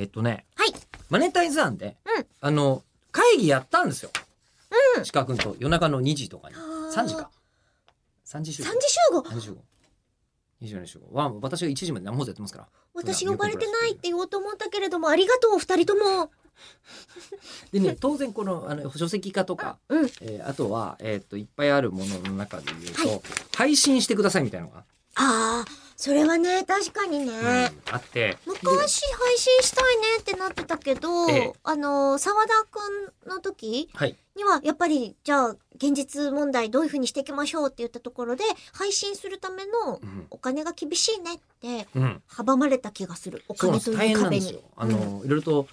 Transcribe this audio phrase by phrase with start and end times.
[0.00, 0.72] えっとね、はい。
[1.10, 4.10] マネタイズ案で、うんあの、会議やったんですよ。
[4.96, 6.54] うん石川くんと夜中の2時とかに。
[6.56, 7.30] あー3時か。
[8.26, 8.80] 3時集三合。
[8.80, 9.20] 次集合。
[9.20, 9.64] 3時集合。
[10.62, 11.14] 24時集合。
[11.14, 12.68] わ私が1時まで生放送やってますから。
[12.94, 16.30] 私呼ばれてないって言おうと思ったけれども、ありがとう、二人とも。
[17.70, 20.06] でね、当然この、あの、書籍化とか、うん。
[20.22, 23.20] えーあとは、えーっと、いっぱいあるものの中で言うと、はい
[23.54, 24.78] 配信してくださいみたいなのが、
[25.16, 27.26] ああ、それはね、確かにね。
[27.26, 27.36] うん
[27.92, 34.16] あって、昔配信したいねってなってたけど、ええあの、沢田くんの時はい。
[34.34, 40.26] には、やっぱり、じゃあ、現実問題どういうふうにしていきましょうって言ったところで、配信するためのうん。
[40.30, 42.22] お金が厳しいねって、うん。
[42.30, 43.44] 阻まれた気がする。
[43.46, 43.92] うなんです。
[43.92, 44.64] 大金という壁に。
[44.76, 45.68] あの、いろいろと、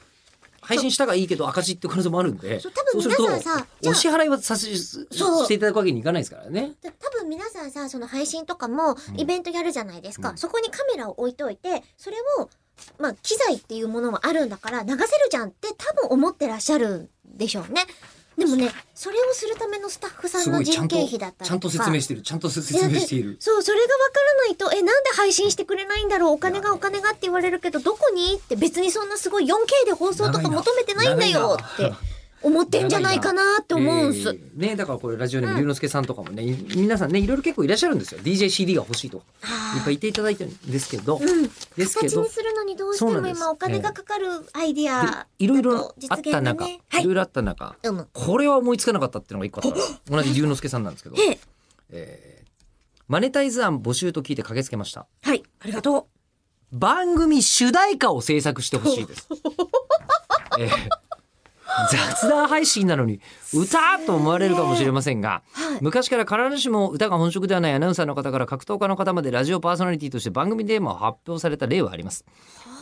[0.67, 6.73] 配信したがいいけど赤字って可能性もあるんで、そう多分皆さんさお支払いはさせしていただくわけにいかないですからね。
[6.81, 10.31] で多分皆さんさ、その配信とかもうんイベントやるじゃないですか。
[10.31, 12.49] うんそこにカメラを置いといて、それを、
[12.99, 17.85] まあ、機材っていうものもあるんだから流せるじゃんって多分思ってらっしゃるんでしょうね。
[18.37, 21.45] でもね、それをするためのスタッフさんの人件費だったりとか。
[21.45, 22.21] ちゃんと説明してる。
[22.21, 23.37] ちゃんと説明している。
[23.39, 26.33] そう、それがわからないと、え、なんで配信してくれないんだろう？
[26.33, 28.35] お金がお金がって言われるけど、どこに？
[28.35, 31.91] って別にそんなすごい 4K で放送とか求めてないんだよって
[32.43, 34.19] 思ってんじゃないかなって思うんす。
[34.19, 38.21] えーね、だからこれラジオネーム龍之介さんとかもね、い皆さんね、いろいろ結構いらっしゃるんですよ。
[38.21, 39.25] DJCD が欲しいとか。
[39.75, 41.43] いっぱい言っていただいてるんですけど、うん。
[41.75, 45.27] ですけど形に、するどうしても今お金がかかるアイディでア。
[45.39, 47.75] いろいろあった中、いいろいろあった中。
[48.13, 51.39] これは思いつかなかったっていうのが一個あったの同じ龍之介さんなんですけど、へえ。
[51.89, 52.37] えー
[53.09, 55.07] マネタイズ案募集と聞いて駆けつけました。
[55.21, 55.41] はい。
[55.61, 56.09] ありがと
[56.73, 59.29] 番組主題歌を制作してほしいです。
[60.59, 61.06] えー
[61.91, 63.19] 雑談配信なのに
[63.53, 65.43] 歌と思われるかもしれませんが。
[65.81, 72.25] 昔から必ずしも歌が本職ではないアナウンサーの方から格闘家の方までラジオパーソナリティとして番組テーマを発表された例はあります。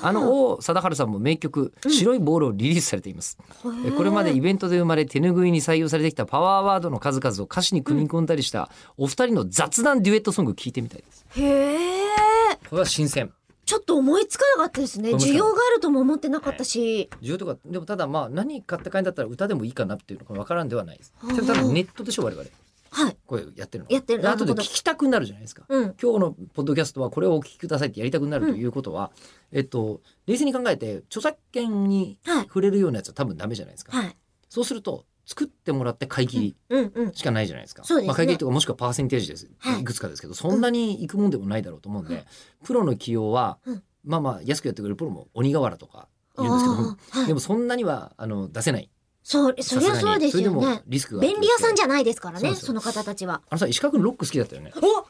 [0.02, 3.38] あの王貞治さんも名曲「白いボール」をリリースされています。
[3.86, 11.26] えこれまでイベントで生まれ手拭いに採用されてきたパワーワードの数々を歌詞に組み込んだりしたお二人の雑談デュエットソング聞いてみたいです。
[11.38, 12.58] へえ。
[12.70, 13.32] これは新鮮。
[13.66, 15.10] ちょっと思いつかなかったですね。
[15.12, 17.10] 需要があるとも思ってなかったし。
[17.22, 21.14] 需要とかでもただまあ何買って買いんだったら歌でもいいかなっていうのが分からんではないです。
[21.18, 22.48] はあそれ多分ネットでしょ我々
[22.92, 23.18] はい。
[23.26, 23.90] これやってるの。
[23.90, 25.64] やってるで後で聞きたくなるじゃないですか。
[25.68, 25.96] うん。
[26.02, 29.12] 今日のポッドキャストはこれをお聞きくださいってやりたくなるということは、
[29.52, 32.44] えっと冷静に考えて著作権にはい。
[32.44, 33.98] 触れるようなやつは多分ダメじゃないですか。
[33.98, 34.16] はい。
[34.48, 37.14] そうすると作ってもらって買い切りうんうん。
[37.14, 37.84] しかないじゃないですか。
[37.84, 39.50] そうですねまあ買い切りとかもしくはパーセンテージです。
[39.60, 42.26] はいいくつかですけど、そんなに行くもんでもないだろうと思うんで、
[42.64, 48.90] プロの起用は、うんまあまあ安くやってくれるプロも鬼瓦とかいるんですけど、あーはいでもそんなにはあの出せない。
[49.24, 50.84] そう、そりゃそうですよね。
[50.86, 53.42] リスクが便利屋さんじゃないですからね、その方たちは。
[53.50, 54.72] あのさ、石川くんロック好きだったよね。
[54.76, 55.08] お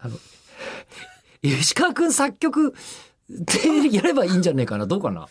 [0.00, 0.18] あの、
[1.42, 2.74] 石川くん作曲
[3.28, 4.86] でやればいいんじゃねえかな。
[4.88, 5.28] どうかな